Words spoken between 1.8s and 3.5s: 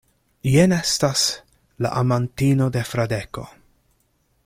la amantino de Fradeko.